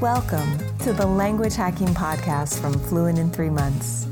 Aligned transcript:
Welcome 0.00 0.56
to 0.78 0.92
the 0.92 1.04
Language 1.04 1.56
Hacking 1.56 1.88
Podcast 1.88 2.60
from 2.60 2.72
Fluent 2.72 3.18
in 3.18 3.32
Three 3.32 3.50
Months. 3.50 4.06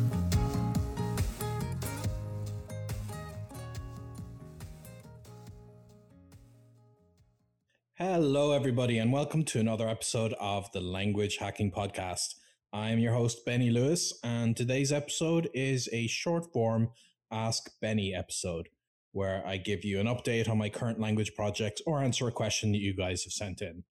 Hello, 7.94 8.50
everybody, 8.50 8.98
and 8.98 9.12
welcome 9.12 9.44
to 9.44 9.60
another 9.60 9.88
episode 9.88 10.34
of 10.40 10.68
the 10.72 10.80
Language 10.80 11.36
Hacking 11.36 11.70
Podcast. 11.70 12.34
I 12.72 12.90
am 12.90 12.98
your 12.98 13.14
host, 13.14 13.44
Benny 13.44 13.70
Lewis, 13.70 14.18
and 14.24 14.56
today's 14.56 14.90
episode 14.90 15.48
is 15.54 15.88
a 15.92 16.08
short 16.08 16.52
form 16.52 16.90
Ask 17.30 17.70
Benny 17.80 18.12
episode 18.12 18.70
where 19.12 19.40
I 19.46 19.56
give 19.56 19.84
you 19.84 20.00
an 20.00 20.08
update 20.08 20.48
on 20.48 20.58
my 20.58 20.68
current 20.68 20.98
language 20.98 21.36
project 21.36 21.80
or 21.86 22.02
answer 22.02 22.26
a 22.26 22.32
question 22.32 22.72
that 22.72 22.78
you 22.78 22.92
guys 22.92 23.22
have 23.22 23.32
sent 23.32 23.62
in. 23.62 23.84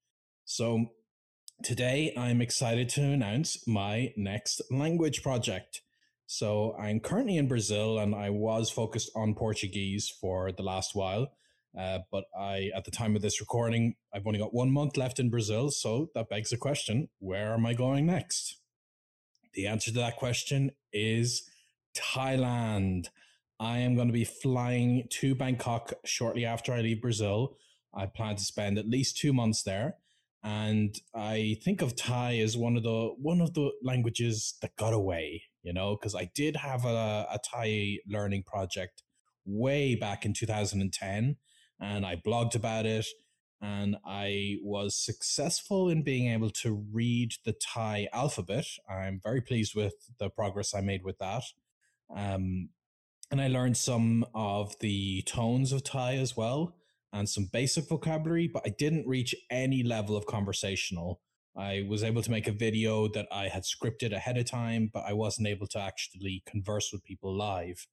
So, 0.43 0.89
Today, 1.63 2.13
I'm 2.17 2.41
excited 2.41 2.89
to 2.89 3.01
announce 3.01 3.65
my 3.65 4.13
next 4.17 4.61
language 4.69 5.23
project. 5.23 5.81
So, 6.27 6.75
I'm 6.77 6.99
currently 6.99 7.37
in 7.37 7.47
Brazil 7.47 7.97
and 7.97 8.13
I 8.13 8.29
was 8.29 8.69
focused 8.69 9.09
on 9.15 9.35
Portuguese 9.35 10.09
for 10.09 10.51
the 10.51 10.63
last 10.63 10.95
while. 10.95 11.31
Uh, 11.77 11.99
but 12.11 12.25
I, 12.37 12.71
at 12.75 12.83
the 12.85 12.91
time 12.91 13.15
of 13.15 13.21
this 13.21 13.39
recording, 13.39 13.95
I've 14.13 14.27
only 14.27 14.37
got 14.37 14.53
one 14.53 14.69
month 14.69 14.97
left 14.97 15.19
in 15.19 15.29
Brazil. 15.29 15.71
So, 15.71 16.09
that 16.13 16.29
begs 16.29 16.49
the 16.49 16.57
question 16.57 17.07
where 17.19 17.53
am 17.53 17.65
I 17.65 17.73
going 17.73 18.05
next? 18.05 18.57
The 19.53 19.65
answer 19.65 19.91
to 19.91 19.97
that 19.99 20.17
question 20.17 20.71
is 20.91 21.49
Thailand. 21.97 23.07
I 23.59 23.77
am 23.79 23.95
going 23.95 24.09
to 24.09 24.13
be 24.13 24.25
flying 24.25 25.07
to 25.21 25.33
Bangkok 25.33 25.93
shortly 26.03 26.45
after 26.45 26.73
I 26.73 26.81
leave 26.81 27.01
Brazil. 27.01 27.55
I 27.93 28.07
plan 28.07 28.35
to 28.35 28.43
spend 28.43 28.77
at 28.77 28.89
least 28.89 29.17
two 29.17 29.31
months 29.31 29.63
there 29.63 29.95
and 30.45 30.95
I 31.15 31.57
think 31.63 31.81
of 31.81 31.95
Thai 31.95 32.37
as 32.37 32.55
one 32.55 32.77
of 32.77 32.83
the 32.83 33.15
one 33.17 33.41
of 33.41 33.55
the 33.55 33.71
languages 33.81 34.53
that 34.61 34.75
got 34.75 34.93
away, 34.93 35.41
you 35.63 35.73
know, 35.73 35.97
because 35.97 36.13
I 36.13 36.29
did 36.35 36.55
have 36.57 36.85
a, 36.85 37.27
a 37.31 37.39
Thai 37.43 37.97
learning 38.07 38.43
project 38.43 39.01
way 39.43 39.95
back 39.95 40.23
in 40.23 40.33
2010, 40.33 41.37
and 41.81 42.05
I 42.05 42.15
blogged 42.15 42.53
about 42.53 42.85
it, 42.85 43.07
and 43.59 43.95
I 44.05 44.57
was 44.61 44.95
successful 44.95 45.89
in 45.89 46.03
being 46.03 46.31
able 46.31 46.51
to 46.61 46.85
read 46.93 47.31
the 47.43 47.53
Thai 47.53 48.07
alphabet. 48.13 48.67
I'm 48.87 49.19
very 49.23 49.41
pleased 49.41 49.73
with 49.75 49.95
the 50.19 50.29
progress 50.29 50.75
I 50.75 50.81
made 50.81 51.03
with 51.03 51.17
that. 51.17 51.43
Um, 52.15 52.69
and 53.31 53.41
I 53.41 53.47
learned 53.47 53.77
some 53.77 54.23
of 54.35 54.77
the 54.79 55.23
tones 55.23 55.71
of 55.71 55.83
Thai 55.83 56.17
as 56.17 56.37
well 56.37 56.75
and 57.15 57.29
some 57.29 57.45
basic 57.45 57.87
vocabulary, 57.87 58.49
but 58.53 58.63
I 58.65 58.73
didn't 58.77 59.07
reach 59.07 59.33
any 59.49 59.83
level 59.83 60.17
of 60.17 60.25
conversational. 60.25 61.21
I 61.57 61.85
was 61.87 62.03
able 62.03 62.21
to 62.21 62.29
make 62.29 62.45
a 62.45 62.51
video 62.51 63.07
that 63.07 63.27
I 63.31 63.47
had 63.47 63.63
scripted 63.63 64.11
ahead 64.13 64.37
of 64.37 64.51
time, 64.51 64.89
but 64.93 65.05
I 65.07 65.13
wasn't 65.13 65.47
able 65.47 65.67
to 65.67 65.79
actually 65.79 66.43
converse 66.45 66.89
with 66.91 67.05
people 67.05 67.33
live. 67.33 67.87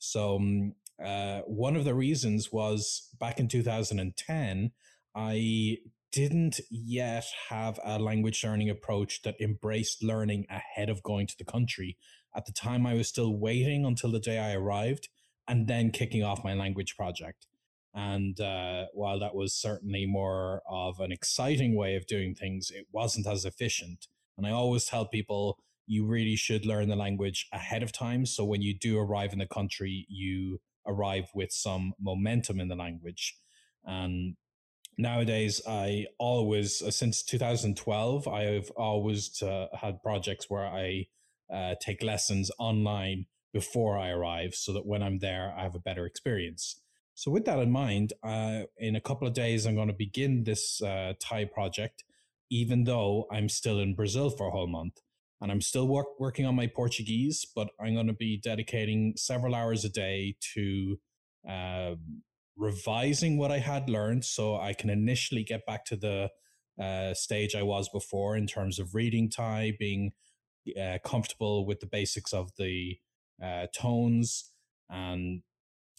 So, 0.00 0.36
um, 0.36 0.72
uh, 1.02 1.42
one 1.46 1.76
of 1.76 1.84
the 1.84 1.94
reasons 1.94 2.50
was 2.50 3.10
back 3.20 3.38
in 3.38 3.46
2010, 3.46 4.72
I 5.14 5.78
didn't 6.10 6.60
yet 6.68 7.26
have 7.50 7.78
a 7.84 8.00
language 8.00 8.42
learning 8.42 8.70
approach 8.70 9.22
that 9.22 9.40
embraced 9.40 10.02
learning 10.02 10.46
ahead 10.50 10.88
of 10.88 11.02
going 11.04 11.28
to 11.28 11.38
the 11.38 11.44
country. 11.44 11.96
At 12.34 12.46
the 12.46 12.52
time, 12.52 12.86
I 12.86 12.94
was 12.94 13.08
still 13.08 13.36
waiting 13.36 13.84
until 13.84 14.10
the 14.10 14.18
day 14.18 14.38
I 14.38 14.54
arrived 14.54 15.08
and 15.46 15.68
then 15.68 15.92
kicking 15.92 16.24
off 16.24 16.42
my 16.42 16.54
language 16.54 16.96
project. 16.96 17.46
And 17.94 18.40
uh, 18.40 18.86
while 18.92 19.20
that 19.20 19.34
was 19.34 19.54
certainly 19.54 20.04
more 20.04 20.62
of 20.68 20.98
an 20.98 21.12
exciting 21.12 21.76
way 21.76 21.94
of 21.94 22.06
doing 22.06 22.34
things, 22.34 22.70
it 22.70 22.86
wasn't 22.92 23.26
as 23.26 23.44
efficient. 23.44 24.08
And 24.36 24.46
I 24.46 24.50
always 24.50 24.84
tell 24.84 25.06
people 25.06 25.58
you 25.86 26.04
really 26.06 26.34
should 26.34 26.66
learn 26.66 26.88
the 26.88 26.96
language 26.96 27.46
ahead 27.52 27.82
of 27.82 27.92
time. 27.92 28.26
So 28.26 28.44
when 28.44 28.62
you 28.62 28.76
do 28.76 28.98
arrive 28.98 29.32
in 29.32 29.38
the 29.38 29.46
country, 29.46 30.06
you 30.08 30.60
arrive 30.86 31.30
with 31.34 31.52
some 31.52 31.92
momentum 32.00 32.58
in 32.58 32.68
the 32.68 32.74
language. 32.74 33.36
And 33.84 34.36
nowadays, 34.98 35.60
I 35.66 36.06
always, 36.18 36.82
uh, 36.82 36.90
since 36.90 37.22
2012, 37.22 38.26
I've 38.26 38.70
always 38.70 39.42
uh, 39.42 39.66
had 39.78 40.02
projects 40.02 40.46
where 40.48 40.66
I 40.66 41.06
uh, 41.52 41.74
take 41.80 42.02
lessons 42.02 42.50
online 42.58 43.26
before 43.52 43.96
I 43.98 44.08
arrive 44.10 44.54
so 44.54 44.72
that 44.72 44.86
when 44.86 45.02
I'm 45.02 45.18
there, 45.20 45.54
I 45.56 45.62
have 45.62 45.74
a 45.74 45.80
better 45.80 46.06
experience. 46.06 46.80
So, 47.14 47.30
with 47.30 47.44
that 47.44 47.58
in 47.58 47.70
mind, 47.70 48.12
uh, 48.22 48.62
in 48.78 48.96
a 48.96 49.00
couple 49.00 49.26
of 49.28 49.34
days, 49.34 49.66
I'm 49.66 49.76
going 49.76 49.88
to 49.88 49.94
begin 49.94 50.44
this 50.44 50.82
uh, 50.82 51.14
Thai 51.20 51.44
project, 51.44 52.04
even 52.50 52.84
though 52.84 53.26
I'm 53.30 53.48
still 53.48 53.78
in 53.78 53.94
Brazil 53.94 54.30
for 54.30 54.48
a 54.48 54.50
whole 54.50 54.66
month. 54.66 55.00
And 55.40 55.52
I'm 55.52 55.60
still 55.60 55.86
work, 55.86 56.18
working 56.18 56.46
on 56.46 56.54
my 56.54 56.66
Portuguese, 56.66 57.46
but 57.54 57.68
I'm 57.80 57.94
going 57.94 58.06
to 58.06 58.14
be 58.14 58.40
dedicating 58.42 59.14
several 59.16 59.54
hours 59.54 59.84
a 59.84 59.90
day 59.90 60.36
to 60.54 60.98
uh, 61.48 61.94
revising 62.56 63.36
what 63.36 63.50
I 63.50 63.58
had 63.58 63.90
learned 63.90 64.24
so 64.24 64.56
I 64.56 64.72
can 64.72 64.90
initially 64.90 65.44
get 65.44 65.66
back 65.66 65.84
to 65.86 65.96
the 65.96 66.30
uh, 66.82 67.14
stage 67.14 67.54
I 67.54 67.62
was 67.62 67.88
before 67.88 68.36
in 68.36 68.46
terms 68.46 68.78
of 68.78 68.94
reading 68.94 69.28
Thai, 69.28 69.76
being 69.78 70.12
uh, 70.80 70.98
comfortable 71.04 71.66
with 71.66 71.80
the 71.80 71.86
basics 71.86 72.32
of 72.32 72.50
the 72.56 72.98
uh, 73.42 73.66
tones 73.74 74.50
and 74.88 75.42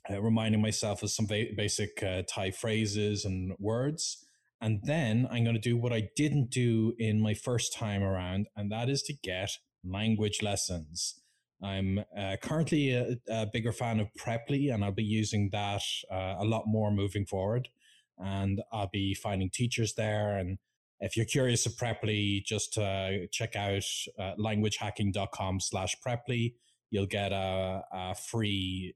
uh, 0.09 0.21
reminding 0.21 0.61
myself 0.61 1.03
of 1.03 1.11
some 1.11 1.27
va- 1.27 1.53
basic 1.55 2.01
uh, 2.03 2.23
Thai 2.27 2.51
phrases 2.51 3.25
and 3.25 3.53
words. 3.59 4.25
And 4.61 4.79
then 4.83 5.27
I'm 5.29 5.43
going 5.43 5.55
to 5.55 5.61
do 5.61 5.77
what 5.77 5.93
I 5.93 6.09
didn't 6.15 6.49
do 6.49 6.93
in 6.97 7.21
my 7.21 7.33
first 7.33 7.73
time 7.73 8.01
around, 8.01 8.47
and 8.55 8.71
that 8.71 8.89
is 8.89 9.01
to 9.03 9.13
get 9.13 9.51
language 9.83 10.41
lessons. 10.41 11.21
I'm 11.61 11.99
uh, 12.17 12.35
currently 12.41 12.91
a, 12.91 13.17
a, 13.29 13.45
bigger 13.51 13.71
fan 13.71 13.99
of 13.99 14.07
Preply, 14.19 14.73
and 14.73 14.83
I'll 14.83 14.91
be 14.91 15.03
using 15.03 15.49
that 15.51 15.81
uh, 16.11 16.35
a 16.39 16.45
lot 16.45 16.63
more 16.67 16.91
moving 16.91 17.25
forward. 17.25 17.69
And 18.17 18.61
I'll 18.71 18.89
be 18.91 19.13
finding 19.13 19.49
teachers 19.49 19.93
there. 19.95 20.37
And 20.37 20.57
if 20.99 21.17
you're 21.17 21.25
curious 21.25 21.65
of 21.65 21.73
Preply, 21.73 22.43
just 22.43 22.77
uh, 22.77 23.27
check 23.31 23.55
out 23.55 23.83
uh, 24.19 24.33
languagehacking.com 24.39 25.59
slash 25.59 25.95
Preply. 26.05 26.53
You'll 26.91 27.07
get 27.07 27.31
a, 27.31 27.83
a 27.91 28.15
free 28.15 28.95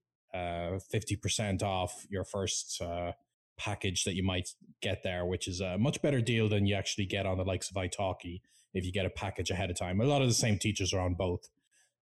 50% 0.80 1.64
off 1.64 2.06
your 2.10 2.24
first 2.24 2.82
uh, 2.82 3.14
package 3.58 4.04
that 4.06 4.16
you 4.16 4.24
might 4.24 4.50
get 4.82 5.04
there, 5.04 5.26
which 5.26 5.48
is 5.48 5.60
a 5.60 5.78
much 5.78 6.02
better 6.02 6.22
deal 6.22 6.50
than 6.50 6.66
you 6.66 6.76
actually 6.76 7.06
get 7.06 7.26
on 7.26 7.38
the 7.38 7.44
likes 7.44 7.70
of 7.70 7.76
italki 7.76 8.42
if 8.74 8.86
you 8.86 8.92
get 8.92 9.06
a 9.06 9.10
package 9.10 9.50
ahead 9.50 9.70
of 9.70 9.78
time. 9.78 10.00
A 10.00 10.06
lot 10.06 10.22
of 10.22 10.28
the 10.28 10.34
same 10.34 10.58
teachers 10.58 10.94
are 10.94 11.00
on 11.02 11.16
both. 11.16 11.50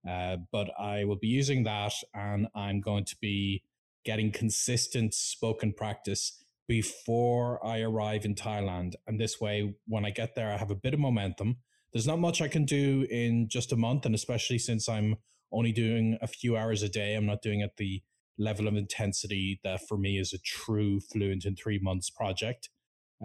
Uh, 0.07 0.37
but 0.51 0.69
I 0.79 1.03
will 1.03 1.17
be 1.17 1.27
using 1.27 1.63
that 1.63 1.93
and 2.13 2.47
I'm 2.55 2.79
going 2.79 3.05
to 3.05 3.15
be 3.19 3.63
getting 4.05 4.31
consistent 4.31 5.13
spoken 5.13 5.73
practice 5.73 6.41
before 6.67 7.65
I 7.65 7.81
arrive 7.81 8.23
in 8.25 8.35
Thailand. 8.35 8.93
And 9.05 9.19
this 9.19 9.41
way, 9.41 9.75
when 9.87 10.05
I 10.05 10.11
get 10.11 10.35
there, 10.35 10.51
I 10.51 10.57
have 10.57 10.71
a 10.71 10.75
bit 10.75 10.93
of 10.93 10.99
momentum. 10.99 11.57
There's 11.91 12.07
not 12.07 12.19
much 12.19 12.41
I 12.41 12.47
can 12.47 12.65
do 12.65 13.05
in 13.09 13.47
just 13.49 13.71
a 13.71 13.77
month. 13.77 14.05
And 14.05 14.13
especially 14.13 14.59
since 14.59 14.87
I'm 14.87 15.15
only 15.51 15.71
doing 15.71 16.17
a 16.21 16.27
few 16.27 16.55
hours 16.55 16.83
a 16.83 16.89
day, 16.89 17.15
I'm 17.15 17.25
not 17.25 17.41
doing 17.41 17.61
it 17.61 17.77
the 17.77 18.01
level 18.37 18.67
of 18.67 18.75
intensity 18.75 19.59
that 19.63 19.81
for 19.87 19.97
me 19.97 20.17
is 20.17 20.33
a 20.33 20.37
true 20.39 20.99
fluent 20.99 21.45
in 21.45 21.55
three 21.55 21.79
months 21.79 22.09
project. 22.09 22.69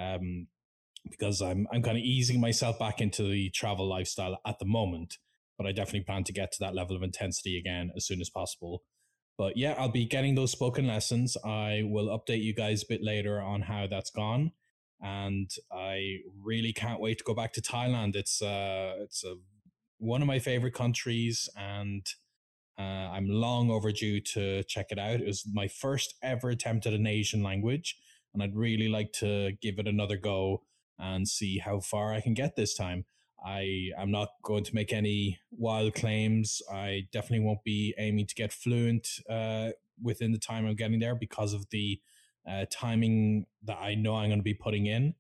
Um, 0.01 0.49
because 1.11 1.43
I'm 1.43 1.67
I'm 1.73 1.83
kind 1.83 1.99
of 1.99 2.05
easing 2.05 2.41
myself 2.41 2.79
back 2.79 3.01
into 3.01 3.25
the 3.25 3.51
travel 3.51 3.89
lifestyle 3.89 4.39
at 4.47 4.59
the 4.59 4.65
moment, 4.65 5.19
but 5.59 5.67
I 5.67 5.73
definitely 5.73 6.03
plan 6.03 6.25
to 6.25 6.33
get 6.33 6.53
to 6.53 6.59
that 6.61 6.75
level 6.75 6.97
of 6.97 7.03
intensity 7.03 7.59
again 7.59 7.91
as 7.97 8.07
soon 8.07 8.21
as 8.21 8.31
possible. 8.31 8.83
But 9.39 9.57
yeah, 9.57 9.75
I'll 9.79 9.89
be 9.91 10.07
getting 10.07 10.35
those 10.35 10.53
spoken 10.53 10.87
lessons. 10.87 11.37
I 11.45 11.83
will 11.85 12.07
update 12.07 12.43
you 12.43 12.55
guys 12.55 12.83
a 12.83 12.87
bit 12.89 13.03
later 13.03 13.41
on 13.41 13.63
how 13.63 13.87
that's 13.87 14.11
gone, 14.11 14.53
and 15.01 15.51
I 15.73 16.19
really 16.41 16.73
can't 16.73 17.01
wait 17.01 17.19
to 17.19 17.25
go 17.25 17.35
back 17.35 17.53
to 17.55 17.63
Thailand. 17.63 18.15
It's 18.15 18.41
uh, 18.41 18.95
it's 19.01 19.25
a 19.25 19.37
one 19.99 20.23
of 20.23 20.29
my 20.29 20.39
favorite 20.39 20.75
countries, 20.75 21.49
and 21.57 22.07
uh, 22.79 22.83
I'm 22.83 23.29
long 23.29 23.71
overdue 23.71 24.21
to 24.21 24.63
check 24.65 24.87
it 24.91 24.99
out. 24.99 25.21
It 25.21 25.27
was 25.27 25.45
my 25.53 25.69
first 25.69 26.15
ever 26.23 26.51
attempt 26.51 26.87
at 26.87 26.95
an 26.95 27.07
Asian 27.07 27.43
language, 27.43 27.97
and 28.33 28.43
I'd 28.43 28.57
really 28.57 28.89
like 28.89 29.13
to 29.15 29.53
give 29.61 29.79
it 29.79 29.87
another 29.87 30.17
go 30.17 30.63
and 30.99 31.29
see 31.29 31.59
how 31.59 31.81
far 31.81 32.13
I 32.13 32.21
can 32.21 32.35
get 32.35 32.57
this 32.57 32.75
time. 32.75 33.05
I 33.45 33.91
am 33.99 34.11
not 34.11 34.29
going 34.45 34.65
to 34.65 34.75
make 34.75 34.93
any 34.93 35.39
wild 35.51 35.95
claims. 35.95 36.63
I 36.73 37.09
definitely 37.13 37.45
won't 37.45 37.65
be 37.65 37.93
aiming 37.99 38.27
to 38.29 38.35
get 38.35 38.53
fluent 38.53 39.09
uh, 39.29 39.71
within 40.01 40.33
the 40.33 40.39
time 40.39 40.65
I'm 40.65 40.77
getting 40.77 41.01
there 41.01 41.17
because 41.17 41.53
of 41.53 41.67
the 41.71 42.01
uh, 42.49 42.67
timing 42.71 43.47
that 43.65 43.79
I 43.81 43.95
know 43.95 44.15
I'm 44.15 44.29
going 44.29 44.39
to 44.39 44.45
be 44.45 44.55
putting 44.55 44.87
in. 44.87 45.15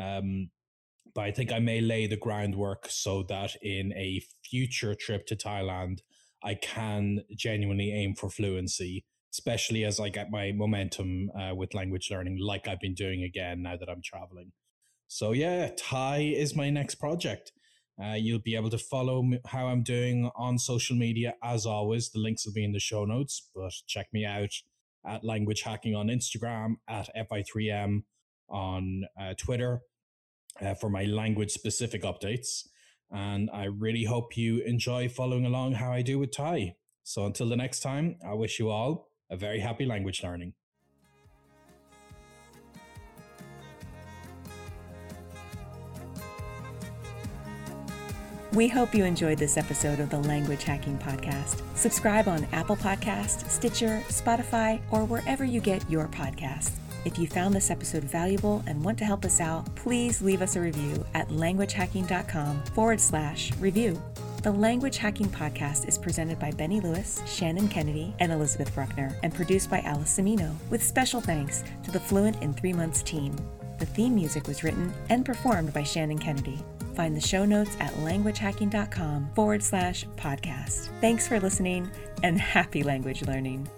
Um, 0.00 0.50
but 1.14 1.24
I 1.24 1.30
think 1.30 1.52
I 1.52 1.58
may 1.58 1.80
lay 1.80 2.06
the 2.06 2.16
groundwork 2.16 2.86
so 2.88 3.22
that 3.24 3.56
in 3.62 3.92
a 3.94 4.22
future 4.44 4.94
trip 4.94 5.26
to 5.26 5.36
Thailand, 5.36 6.00
I 6.42 6.54
can 6.54 7.20
genuinely 7.36 7.92
aim 7.92 8.14
for 8.14 8.30
fluency, 8.30 9.04
especially 9.32 9.84
as 9.84 9.98
I 9.98 10.08
get 10.08 10.30
my 10.30 10.52
momentum 10.52 11.30
uh, 11.38 11.54
with 11.54 11.74
language 11.74 12.08
learning, 12.10 12.38
like 12.40 12.68
I've 12.68 12.80
been 12.80 12.94
doing 12.94 13.22
again 13.22 13.62
now 13.62 13.76
that 13.76 13.88
I'm 13.88 14.02
traveling. 14.02 14.52
So, 15.08 15.32
yeah, 15.32 15.70
Thai 15.76 16.18
is 16.36 16.54
my 16.54 16.70
next 16.70 16.96
project. 16.96 17.52
Uh, 18.02 18.14
you'll 18.14 18.38
be 18.38 18.54
able 18.54 18.70
to 18.70 18.78
follow 18.78 19.28
how 19.46 19.66
I'm 19.66 19.82
doing 19.82 20.30
on 20.36 20.58
social 20.58 20.94
media 20.94 21.34
as 21.42 21.66
always. 21.66 22.10
The 22.10 22.20
links 22.20 22.46
will 22.46 22.52
be 22.52 22.64
in 22.64 22.72
the 22.72 22.78
show 22.78 23.04
notes, 23.04 23.50
but 23.54 23.72
check 23.88 24.06
me 24.12 24.24
out 24.24 24.52
at 25.04 25.24
Language 25.24 25.62
Hacking 25.62 25.96
on 25.96 26.06
Instagram, 26.06 26.74
at 26.88 27.08
FI3M 27.16 28.02
on 28.48 29.04
uh, 29.20 29.34
Twitter 29.36 29.80
uh, 30.60 30.74
for 30.74 30.90
my 30.90 31.04
language 31.04 31.50
specific 31.50 32.02
updates. 32.02 32.68
And 33.10 33.50
I 33.52 33.64
really 33.64 34.04
hope 34.04 34.36
you 34.36 34.60
enjoy 34.62 35.08
following 35.08 35.46
along 35.46 35.74
how 35.74 35.92
I 35.92 36.02
do 36.02 36.18
with 36.18 36.30
Thai. 36.30 36.76
So 37.04 37.24
until 37.24 37.48
the 37.48 37.56
next 37.56 37.80
time, 37.80 38.16
I 38.26 38.34
wish 38.34 38.58
you 38.58 38.70
all 38.70 39.10
a 39.30 39.36
very 39.36 39.60
happy 39.60 39.86
language 39.86 40.22
learning. 40.22 40.52
We 48.54 48.66
hope 48.66 48.94
you 48.94 49.04
enjoyed 49.04 49.38
this 49.38 49.58
episode 49.58 50.00
of 50.00 50.08
the 50.08 50.18
Language 50.18 50.64
Hacking 50.64 50.98
Podcast. 50.98 51.62
Subscribe 51.76 52.28
on 52.28 52.46
Apple 52.52 52.76
Podcast, 52.76 53.48
Stitcher, 53.48 54.02
Spotify, 54.08 54.80
or 54.90 55.04
wherever 55.04 55.44
you 55.44 55.60
get 55.60 55.88
your 55.90 56.08
podcasts. 56.08 56.72
If 57.04 57.18
you 57.18 57.26
found 57.26 57.54
this 57.54 57.70
episode 57.70 58.04
valuable 58.04 58.62
and 58.66 58.84
want 58.84 58.98
to 58.98 59.04
help 59.04 59.24
us 59.24 59.40
out, 59.40 59.74
please 59.76 60.20
leave 60.20 60.42
us 60.42 60.56
a 60.56 60.60
review 60.60 61.04
at 61.14 61.28
languagehacking.com 61.28 62.64
forward 62.74 63.00
slash 63.00 63.52
review. 63.58 64.00
The 64.42 64.52
Language 64.52 64.98
Hacking 64.98 65.28
Podcast 65.28 65.88
is 65.88 65.98
presented 65.98 66.38
by 66.38 66.52
Benny 66.52 66.80
Lewis, 66.80 67.20
Shannon 67.26 67.68
Kennedy, 67.68 68.14
and 68.20 68.30
Elizabeth 68.30 68.72
Bruckner, 68.74 69.16
and 69.22 69.34
produced 69.34 69.68
by 69.68 69.80
Alice 69.80 70.16
Semino, 70.16 70.54
with 70.70 70.82
special 70.82 71.20
thanks 71.20 71.64
to 71.82 71.90
the 71.90 72.00
Fluent 72.00 72.40
in 72.42 72.54
Three 72.54 72.72
Months 72.72 73.02
team. 73.02 73.34
The 73.78 73.86
theme 73.86 74.14
music 74.14 74.46
was 74.46 74.62
written 74.62 74.92
and 75.08 75.24
performed 75.24 75.72
by 75.72 75.82
Shannon 75.82 76.18
Kennedy. 76.18 76.58
Find 76.94 77.16
the 77.16 77.20
show 77.20 77.44
notes 77.44 77.76
at 77.80 77.92
languagehacking.com 77.94 79.30
forward 79.34 79.62
slash 79.62 80.04
podcast. 80.16 80.88
Thanks 81.00 81.28
for 81.28 81.38
listening 81.40 81.90
and 82.22 82.40
happy 82.40 82.82
language 82.82 83.22
learning. 83.22 83.68